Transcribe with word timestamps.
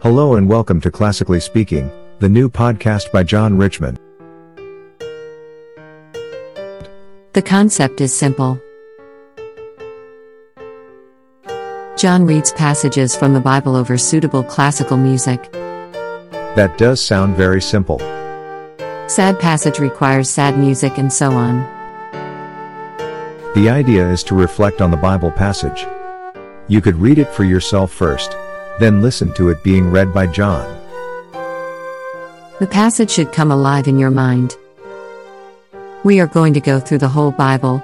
Hello 0.00 0.36
and 0.36 0.48
welcome 0.48 0.80
to 0.82 0.92
Classically 0.92 1.40
Speaking, 1.40 1.90
the 2.20 2.28
new 2.28 2.48
podcast 2.48 3.10
by 3.10 3.24
John 3.24 3.56
Richmond. 3.56 3.98
The 7.32 7.42
concept 7.44 8.00
is 8.00 8.14
simple. 8.14 8.60
John 11.96 12.26
reads 12.26 12.52
passages 12.52 13.16
from 13.16 13.34
the 13.34 13.40
Bible 13.40 13.74
over 13.74 13.98
suitable 13.98 14.44
classical 14.44 14.96
music. 14.96 15.50
That 15.50 16.78
does 16.78 17.04
sound 17.04 17.34
very 17.34 17.60
simple. 17.60 17.98
Sad 19.08 19.40
passage 19.40 19.80
requires 19.80 20.30
sad 20.30 20.56
music 20.56 20.96
and 20.98 21.12
so 21.12 21.32
on. 21.32 21.56
The 23.56 23.68
idea 23.68 24.08
is 24.08 24.22
to 24.24 24.36
reflect 24.36 24.80
on 24.80 24.92
the 24.92 24.96
Bible 24.96 25.32
passage. 25.32 25.84
You 26.68 26.80
could 26.80 26.94
read 26.94 27.18
it 27.18 27.34
for 27.34 27.42
yourself 27.42 27.90
first, 27.90 28.36
then 28.78 29.02
listen 29.02 29.32
to 29.34 29.48
it 29.48 29.62
being 29.62 29.90
read 29.90 30.12
by 30.14 30.26
John. 30.26 30.66
The 32.60 32.68
passage 32.70 33.10
should 33.10 33.32
come 33.32 33.50
alive 33.50 33.88
in 33.88 33.98
your 33.98 34.10
mind. 34.10 34.56
We 36.04 36.20
are 36.20 36.26
going 36.26 36.54
to 36.54 36.60
go 36.60 36.80
through 36.80 36.98
the 36.98 37.08
whole 37.08 37.30
Bible. 37.32 37.82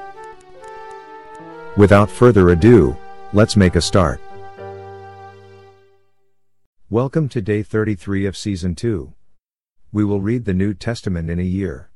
Without 1.76 2.10
further 2.10 2.50
ado, 2.50 2.96
let's 3.32 3.56
make 3.56 3.76
a 3.76 3.80
start. 3.80 4.20
Welcome 6.90 7.28
to 7.30 7.40
day 7.40 7.62
33 7.62 8.26
of 8.26 8.36
season 8.36 8.74
2. 8.74 9.12
We 9.92 10.04
will 10.04 10.20
read 10.20 10.44
the 10.44 10.54
New 10.54 10.74
Testament 10.74 11.30
in 11.30 11.40
a 11.40 11.44
year. 11.44 11.90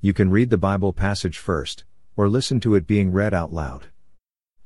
You 0.00 0.12
can 0.12 0.30
read 0.30 0.50
the 0.50 0.58
Bible 0.58 0.92
passage 0.92 1.38
first, 1.38 1.84
or 2.16 2.28
listen 2.28 2.58
to 2.60 2.74
it 2.74 2.86
being 2.86 3.12
read 3.12 3.34
out 3.34 3.52
loud. 3.52 3.86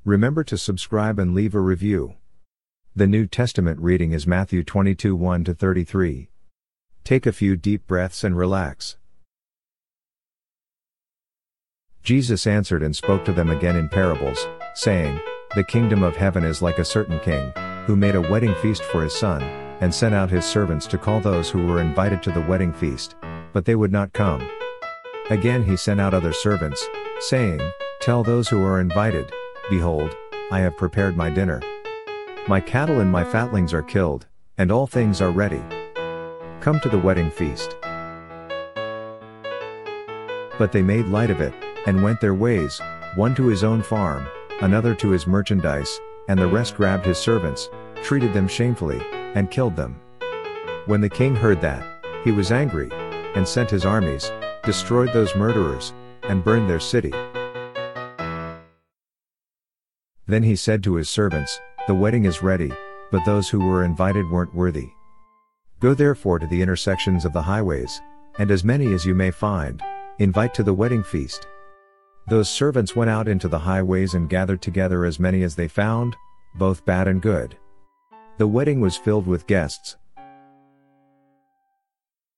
Remember 0.04 0.44
to 0.44 0.56
subscribe 0.56 1.18
and 1.18 1.34
leave 1.34 1.54
a 1.54 1.60
review. 1.60 2.14
The 2.96 3.06
New 3.06 3.28
Testament 3.28 3.78
reading 3.78 4.10
is 4.10 4.26
Matthew 4.26 4.64
22 4.64 5.14
1 5.14 5.44
33. 5.44 6.28
Take 7.04 7.24
a 7.24 7.30
few 7.30 7.54
deep 7.54 7.86
breaths 7.86 8.24
and 8.24 8.36
relax. 8.36 8.96
Jesus 12.02 12.48
answered 12.48 12.82
and 12.82 12.96
spoke 12.96 13.24
to 13.26 13.32
them 13.32 13.48
again 13.48 13.76
in 13.76 13.88
parables, 13.88 14.44
saying, 14.74 15.20
The 15.54 15.62
kingdom 15.62 16.02
of 16.02 16.16
heaven 16.16 16.42
is 16.42 16.62
like 16.62 16.80
a 16.80 16.84
certain 16.84 17.20
king, 17.20 17.52
who 17.86 17.94
made 17.94 18.16
a 18.16 18.28
wedding 18.28 18.56
feast 18.56 18.82
for 18.82 19.04
his 19.04 19.14
son, 19.14 19.40
and 19.80 19.94
sent 19.94 20.12
out 20.12 20.28
his 20.28 20.44
servants 20.44 20.88
to 20.88 20.98
call 20.98 21.20
those 21.20 21.48
who 21.48 21.64
were 21.64 21.80
invited 21.80 22.24
to 22.24 22.32
the 22.32 22.40
wedding 22.40 22.72
feast, 22.72 23.14
but 23.52 23.64
they 23.64 23.76
would 23.76 23.92
not 23.92 24.12
come. 24.12 24.50
Again 25.30 25.62
he 25.62 25.76
sent 25.76 26.00
out 26.00 26.12
other 26.12 26.32
servants, 26.32 26.84
saying, 27.20 27.60
Tell 28.00 28.24
those 28.24 28.48
who 28.48 28.64
are 28.64 28.80
invited, 28.80 29.30
Behold, 29.70 30.12
I 30.50 30.58
have 30.58 30.76
prepared 30.76 31.16
my 31.16 31.30
dinner. 31.30 31.62
My 32.48 32.60
cattle 32.60 33.00
and 33.00 33.10
my 33.10 33.22
fatlings 33.22 33.72
are 33.74 33.82
killed, 33.82 34.26
and 34.56 34.72
all 34.72 34.86
things 34.86 35.20
are 35.20 35.30
ready. 35.30 35.62
Come 36.60 36.80
to 36.80 36.88
the 36.88 36.98
wedding 36.98 37.30
feast. 37.30 37.76
But 40.58 40.72
they 40.72 40.82
made 40.82 41.06
light 41.06 41.30
of 41.30 41.40
it, 41.40 41.54
and 41.86 42.02
went 42.02 42.20
their 42.20 42.34
ways, 42.34 42.80
one 43.14 43.34
to 43.34 43.46
his 43.46 43.62
own 43.62 43.82
farm, 43.82 44.26
another 44.62 44.94
to 44.96 45.10
his 45.10 45.26
merchandise, 45.26 46.00
and 46.28 46.40
the 46.40 46.46
rest 46.46 46.76
grabbed 46.76 47.04
his 47.04 47.18
servants, 47.18 47.68
treated 48.02 48.32
them 48.32 48.48
shamefully, 48.48 49.00
and 49.34 49.50
killed 49.50 49.76
them. 49.76 50.00
When 50.86 51.00
the 51.00 51.08
king 51.08 51.36
heard 51.36 51.60
that, 51.60 51.84
he 52.24 52.32
was 52.32 52.50
angry, 52.50 52.90
and 53.34 53.46
sent 53.46 53.70
his 53.70 53.84
armies, 53.84 54.32
destroyed 54.64 55.12
those 55.12 55.36
murderers, 55.36 55.92
and 56.22 56.42
burned 56.42 56.68
their 56.68 56.80
city. 56.80 57.12
Then 60.26 60.42
he 60.42 60.56
said 60.56 60.82
to 60.84 60.94
his 60.94 61.10
servants, 61.10 61.60
The 61.90 61.94
wedding 61.94 62.24
is 62.24 62.40
ready, 62.40 62.70
but 63.10 63.24
those 63.24 63.48
who 63.48 63.58
were 63.58 63.82
invited 63.82 64.30
weren't 64.30 64.54
worthy. 64.54 64.90
Go 65.80 65.92
therefore 65.92 66.38
to 66.38 66.46
the 66.46 66.62
intersections 66.62 67.24
of 67.24 67.32
the 67.32 67.42
highways, 67.42 68.00
and 68.38 68.52
as 68.52 68.62
many 68.62 68.94
as 68.94 69.04
you 69.04 69.12
may 69.12 69.32
find, 69.32 69.82
invite 70.20 70.54
to 70.54 70.62
the 70.62 70.72
wedding 70.72 71.02
feast. 71.02 71.48
Those 72.28 72.48
servants 72.48 72.94
went 72.94 73.10
out 73.10 73.26
into 73.26 73.48
the 73.48 73.58
highways 73.58 74.14
and 74.14 74.30
gathered 74.30 74.62
together 74.62 75.04
as 75.04 75.18
many 75.18 75.42
as 75.42 75.56
they 75.56 75.66
found, 75.66 76.14
both 76.54 76.84
bad 76.84 77.08
and 77.08 77.20
good. 77.20 77.56
The 78.38 78.46
wedding 78.46 78.80
was 78.80 78.96
filled 78.96 79.26
with 79.26 79.48
guests. 79.48 79.96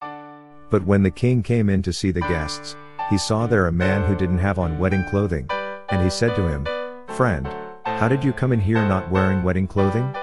But 0.01 0.83
when 0.83 1.03
the 1.03 1.11
king 1.11 1.43
came 1.43 1.69
in 1.69 1.83
to 1.83 1.93
see 1.93 2.09
the 2.09 2.21
guests, 2.21 2.75
he 3.11 3.19
saw 3.19 3.45
there 3.45 3.67
a 3.67 3.71
man 3.71 4.01
who 4.07 4.15
didn't 4.15 4.39
have 4.39 4.57
on 4.57 4.79
wedding 4.79 5.03
clothing, 5.11 5.47
and 5.89 6.01
he 6.03 6.09
said 6.09 6.35
to 6.37 6.47
him, 6.47 6.65
Friend, 7.15 7.47
how 7.99 8.07
did 8.07 8.23
you 8.23 8.33
come 8.33 8.51
in 8.51 8.59
here 8.59 8.85
not 8.87 9.09
wearing 9.11 9.43
wedding 9.43 9.67
clothing? 9.67 10.13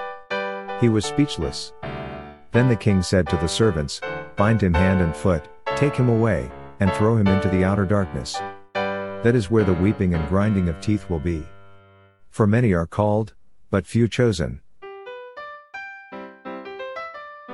He 0.79 0.89
was 0.89 1.05
speechless. 1.05 1.73
Then 2.51 2.67
the 2.67 2.75
king 2.75 3.01
said 3.01 3.27
to 3.29 3.37
the 3.37 3.47
servants, 3.47 4.01
Bind 4.35 4.61
him 4.61 4.73
hand 4.73 5.01
and 5.01 5.15
foot, 5.15 5.47
take 5.75 5.95
him 5.95 6.09
away, 6.09 6.51
and 6.79 6.91
throw 6.93 7.15
him 7.15 7.27
into 7.27 7.49
the 7.49 7.63
outer 7.63 7.85
darkness. 7.85 8.33
That 8.73 9.35
is 9.35 9.49
where 9.49 9.63
the 9.63 9.73
weeping 9.73 10.13
and 10.13 10.27
grinding 10.27 10.67
of 10.67 10.81
teeth 10.81 11.09
will 11.09 11.19
be. 11.19 11.43
For 12.29 12.45
many 12.45 12.73
are 12.73 12.87
called, 12.87 13.33
but 13.69 13.87
few 13.87 14.07
chosen. 14.07 14.61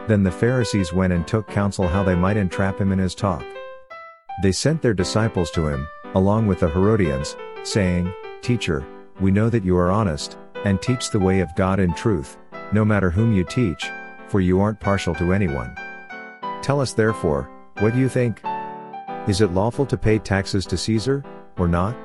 Then 0.08 0.24
the 0.24 0.32
Pharisees 0.32 0.94
went 0.94 1.14
and 1.14 1.28
took 1.28 1.48
counsel 1.48 1.88
how 1.88 2.04
they 2.04 2.16
might 2.16 2.38
entrap 2.38 2.80
him 2.80 2.92
in 2.92 3.00
his 3.00 3.14
talk. 3.14 3.46
They 4.42 4.54
sent 4.54 4.82
their 4.82 4.94
disciples 4.94 5.52
to 5.52 5.68
him, 5.68 5.88
along 6.16 6.48
with 6.48 6.62
the 6.62 6.70
Herodians, 6.70 7.36
saying, 7.64 8.12
Teacher, 8.42 8.86
we 9.20 9.32
know 9.32 9.50
that 9.50 9.64
you 9.64 9.78
are 9.78 9.92
honest, 9.92 10.38
and 10.66 10.82
teach 10.82 11.10
the 11.10 11.20
way 11.20 11.40
of 11.40 11.56
God 11.56 11.80
in 11.80 11.94
truth, 11.94 12.38
no 12.72 12.84
matter 12.84 13.10
whom 13.10 13.34
you 13.34 13.44
teach, 13.44 13.90
for 14.28 14.42
you 14.42 14.60
aren't 14.60 14.80
partial 14.80 15.16
to 15.16 15.34
anyone. 15.34 15.76
Tell 16.62 16.82
us 16.82 16.94
therefore, 16.94 17.50
what 17.80 17.94
do 17.94 18.00
you 18.00 18.10
think? 18.10 18.42
Is 19.28 19.42
it 19.42 19.54
lawful 19.54 19.86
to 19.86 19.98
pay 19.98 20.20
taxes 20.20 20.66
to 20.68 20.78
Caesar, 20.78 21.24
or 21.58 21.68
not? 21.68 21.96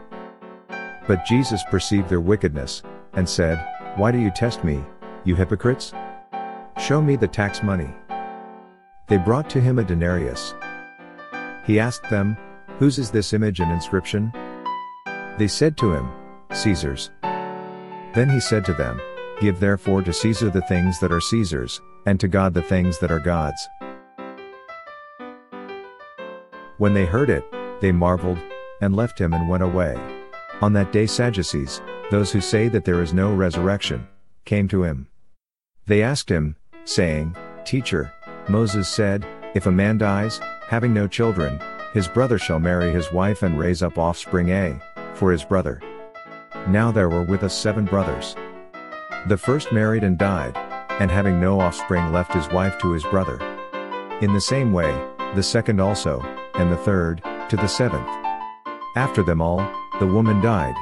But 1.06 1.24
Jesus 1.26 1.62
perceived 1.70 2.08
their 2.08 2.20
wickedness, 2.20 2.82
and 3.14 3.28
said, 3.28 3.64
Why 3.96 4.12
do 4.12 4.18
you 4.18 4.30
test 4.30 4.64
me, 4.64 4.82
you 5.24 5.34
hypocrites? 5.34 5.92
Show 6.78 7.02
me 7.02 7.16
the 7.16 7.28
tax 7.28 7.62
money. 7.62 7.90
They 9.08 9.18
brought 9.18 9.50
to 9.50 9.60
him 9.60 9.78
a 9.78 9.84
denarius. 9.84 10.54
He 11.66 11.78
asked 11.78 12.08
them, 12.08 12.36
Whose 12.78 12.98
is 12.98 13.10
this 13.10 13.32
image 13.32 13.60
and 13.60 13.70
inscription? 13.70 14.32
They 15.38 15.48
said 15.48 15.76
to 15.78 15.92
him, 15.92 16.08
Caesar's. 16.54 17.10
Then 18.14 18.28
he 18.28 18.40
said 18.40 18.64
to 18.66 18.74
them, 18.74 19.00
Give 19.40 19.58
therefore 19.58 20.02
to 20.02 20.12
Caesar 20.12 20.50
the 20.50 20.60
things 20.62 21.00
that 21.00 21.12
are 21.12 21.20
Caesar's, 21.20 21.80
and 22.06 22.20
to 22.20 22.28
God 22.28 22.54
the 22.54 22.62
things 22.62 22.98
that 22.98 23.10
are 23.10 23.18
God's. 23.18 23.68
When 26.78 26.94
they 26.94 27.06
heard 27.06 27.30
it, 27.30 27.44
they 27.80 27.92
marveled, 27.92 28.38
and 28.80 28.94
left 28.94 29.18
him 29.18 29.32
and 29.32 29.48
went 29.48 29.62
away. 29.62 29.96
On 30.60 30.72
that 30.74 30.92
day 30.92 31.06
Sadducees, 31.06 31.80
those 32.10 32.30
who 32.30 32.40
say 32.40 32.68
that 32.68 32.84
there 32.84 33.02
is 33.02 33.14
no 33.14 33.34
resurrection, 33.34 34.06
came 34.44 34.68
to 34.68 34.84
him. 34.84 35.08
They 35.86 36.02
asked 36.02 36.28
him, 36.28 36.56
saying, 36.84 37.36
Teacher, 37.64 38.12
Moses 38.48 38.88
said, 38.88 39.26
If 39.54 39.66
a 39.66 39.72
man 39.72 39.98
dies, 39.98 40.40
having 40.68 40.92
no 40.92 41.06
children, 41.08 41.60
his 41.92 42.08
brother 42.08 42.38
shall 42.38 42.58
marry 42.58 42.90
his 42.90 43.12
wife 43.12 43.42
and 43.42 43.58
raise 43.58 43.82
up 43.82 43.98
offspring 43.98 44.50
A, 44.50 44.80
for 45.14 45.32
his 45.32 45.44
brother. 45.44 45.80
Now 46.68 46.92
there 46.92 47.08
were 47.08 47.24
with 47.24 47.42
us 47.42 47.56
seven 47.56 47.84
brothers. 47.84 48.36
The 49.26 49.36
first 49.36 49.72
married 49.72 50.04
and 50.04 50.16
died, 50.16 50.56
and 51.00 51.10
having 51.10 51.40
no 51.40 51.60
offspring 51.60 52.12
left 52.12 52.32
his 52.32 52.48
wife 52.50 52.78
to 52.78 52.92
his 52.92 53.02
brother. 53.04 53.38
In 54.20 54.32
the 54.32 54.40
same 54.40 54.72
way, 54.72 54.92
the 55.34 55.42
second 55.42 55.80
also, 55.80 56.20
and 56.54 56.70
the 56.70 56.76
third, 56.76 57.22
to 57.48 57.56
the 57.56 57.66
seventh. 57.66 58.08
After 58.94 59.22
them 59.22 59.40
all, 59.40 59.58
the 59.98 60.06
woman 60.06 60.40
died. 60.40 60.74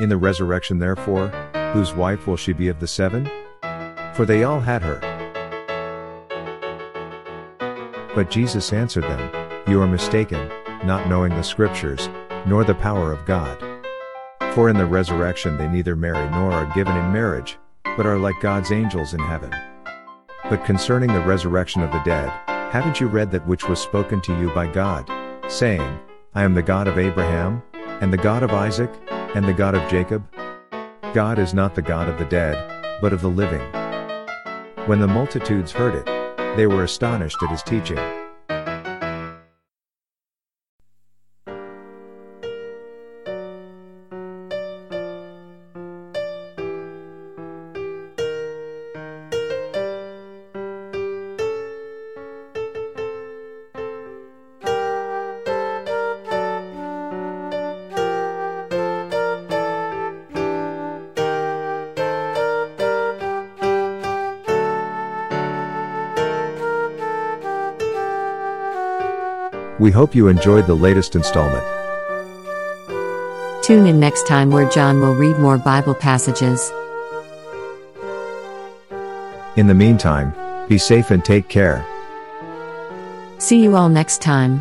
In 0.00 0.08
the 0.08 0.16
resurrection 0.16 0.78
therefore, 0.78 1.28
whose 1.72 1.94
wife 1.94 2.26
will 2.26 2.36
she 2.36 2.52
be 2.52 2.68
of 2.68 2.80
the 2.80 2.88
seven? 2.88 3.30
For 4.14 4.24
they 4.26 4.42
all 4.42 4.60
had 4.60 4.82
her. 4.82 4.98
But 8.14 8.30
Jesus 8.30 8.72
answered 8.72 9.04
them, 9.04 9.62
You 9.68 9.80
are 9.82 9.86
mistaken, 9.86 10.50
not 10.84 11.08
knowing 11.08 11.34
the 11.34 11.44
Scriptures, 11.44 12.08
nor 12.44 12.64
the 12.64 12.74
power 12.74 13.12
of 13.12 13.24
God. 13.24 13.69
For 14.54 14.68
in 14.68 14.76
the 14.76 14.84
resurrection 14.84 15.56
they 15.56 15.68
neither 15.68 15.94
marry 15.94 16.28
nor 16.30 16.50
are 16.50 16.74
given 16.74 16.96
in 16.96 17.12
marriage, 17.12 17.56
but 17.96 18.04
are 18.04 18.18
like 18.18 18.40
God's 18.40 18.72
angels 18.72 19.14
in 19.14 19.20
heaven. 19.20 19.54
But 20.48 20.64
concerning 20.64 21.12
the 21.12 21.20
resurrection 21.20 21.82
of 21.82 21.92
the 21.92 22.02
dead, 22.04 22.28
haven't 22.72 23.00
you 23.00 23.06
read 23.06 23.30
that 23.30 23.46
which 23.46 23.68
was 23.68 23.80
spoken 23.80 24.20
to 24.22 24.36
you 24.40 24.50
by 24.52 24.66
God, 24.66 25.08
saying, 25.48 26.00
I 26.34 26.42
am 26.42 26.54
the 26.54 26.62
God 26.62 26.88
of 26.88 26.98
Abraham, 26.98 27.62
and 28.00 28.12
the 28.12 28.16
God 28.16 28.42
of 28.42 28.50
Isaac, 28.50 28.90
and 29.08 29.44
the 29.44 29.52
God 29.52 29.76
of 29.76 29.88
Jacob? 29.88 30.26
God 31.14 31.38
is 31.38 31.54
not 31.54 31.76
the 31.76 31.82
God 31.82 32.08
of 32.08 32.18
the 32.18 32.24
dead, 32.24 32.56
but 33.00 33.12
of 33.12 33.20
the 33.20 33.28
living. 33.28 33.62
When 34.86 34.98
the 34.98 35.06
multitudes 35.06 35.70
heard 35.70 35.94
it, 35.94 36.56
they 36.56 36.66
were 36.66 36.82
astonished 36.82 37.40
at 37.40 37.50
his 37.50 37.62
teaching. 37.62 37.98
We 69.80 69.90
hope 69.90 70.14
you 70.14 70.28
enjoyed 70.28 70.66
the 70.66 70.74
latest 70.74 71.16
installment. 71.16 71.64
Tune 73.64 73.86
in 73.86 73.98
next 73.98 74.26
time 74.26 74.50
where 74.50 74.68
John 74.68 75.00
will 75.00 75.14
read 75.14 75.38
more 75.38 75.56
Bible 75.56 75.94
passages. 75.94 76.70
In 79.56 79.66
the 79.66 79.74
meantime, 79.74 80.34
be 80.68 80.76
safe 80.76 81.10
and 81.10 81.24
take 81.24 81.48
care. 81.48 81.86
See 83.38 83.62
you 83.62 83.74
all 83.74 83.88
next 83.88 84.20
time. 84.20 84.60